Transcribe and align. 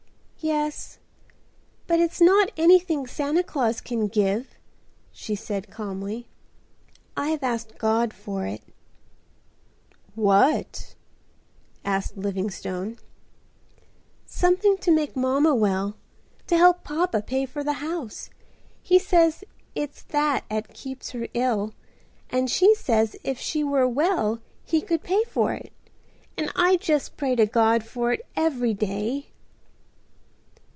"Yes, 0.43 0.97
but 1.85 1.99
it's 1.99 2.19
not 2.19 2.49
anything 2.57 3.05
Santa 3.05 3.43
Claus 3.43 3.79
can 3.79 4.07
give," 4.07 4.55
she 5.11 5.35
said 5.35 5.69
calmly; 5.69 6.27
"I 7.15 7.27
have 7.29 7.43
asked 7.43 7.77
God 7.77 8.11
for 8.11 8.47
it." 8.47 8.63
"What?" 10.15 10.95
asked 11.85 12.17
Livingstone. 12.17 12.97
"Something 14.25 14.77
to 14.79 14.89
make 14.89 15.15
mamma 15.15 15.53
well: 15.53 15.95
to 16.47 16.57
help 16.57 16.83
papa 16.83 17.21
pay 17.21 17.45
for 17.45 17.63
the 17.63 17.73
house. 17.73 18.31
He 18.81 18.97
says 18.97 19.43
it's 19.75 20.01
that 20.05 20.43
'at 20.49 20.73
keeps 20.73 21.11
her 21.11 21.27
ill, 21.35 21.75
and 22.31 22.49
she 22.49 22.73
says 22.73 23.15
if 23.23 23.37
she 23.37 23.63
were 23.63 23.87
well 23.87 24.41
he 24.65 24.81
could 24.81 25.03
pay 25.03 25.23
for 25.23 25.53
it: 25.53 25.71
and 26.35 26.51
I 26.55 26.77
just 26.77 27.15
pray 27.15 27.35
to 27.35 27.45
God 27.45 27.83
for 27.83 28.11
it 28.11 28.25
every 28.35 28.73
day." 28.73 29.27